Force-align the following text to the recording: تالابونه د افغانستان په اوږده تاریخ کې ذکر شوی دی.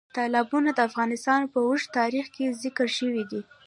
تالابونه 0.15 0.69
د 0.73 0.79
افغانستان 0.89 1.41
په 1.51 1.57
اوږده 1.67 1.93
تاریخ 1.99 2.25
کې 2.35 2.55
ذکر 2.63 2.87
شوی 2.97 3.23
دی. 3.31 3.41